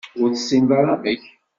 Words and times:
Ur 0.21 0.29
tessineḍ 0.31 0.71
ara 0.79 0.89
amek? 0.95 1.23